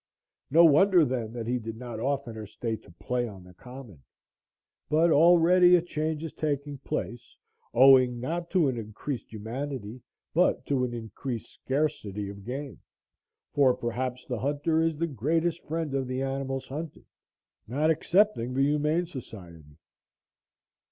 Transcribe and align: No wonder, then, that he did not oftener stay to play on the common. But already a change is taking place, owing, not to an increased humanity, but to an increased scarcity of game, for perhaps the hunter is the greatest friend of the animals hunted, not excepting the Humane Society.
No 0.49 0.65
wonder, 0.65 1.05
then, 1.05 1.31
that 1.33 1.45
he 1.45 1.59
did 1.59 1.77
not 1.77 1.99
oftener 1.99 2.47
stay 2.47 2.75
to 2.75 2.91
play 2.93 3.27
on 3.27 3.43
the 3.43 3.53
common. 3.53 4.01
But 4.89 5.11
already 5.11 5.75
a 5.75 5.81
change 5.83 6.23
is 6.23 6.33
taking 6.33 6.79
place, 6.79 7.37
owing, 7.71 8.19
not 8.19 8.49
to 8.49 8.67
an 8.67 8.77
increased 8.79 9.31
humanity, 9.31 10.01
but 10.33 10.65
to 10.65 10.83
an 10.85 10.95
increased 10.95 11.53
scarcity 11.53 12.29
of 12.29 12.43
game, 12.43 12.79
for 13.53 13.75
perhaps 13.75 14.25
the 14.25 14.39
hunter 14.39 14.81
is 14.81 14.97
the 14.97 15.05
greatest 15.05 15.61
friend 15.67 15.93
of 15.93 16.07
the 16.07 16.23
animals 16.23 16.65
hunted, 16.65 17.05
not 17.67 17.91
excepting 17.91 18.55
the 18.55 18.63
Humane 18.63 19.05
Society. 19.05 19.77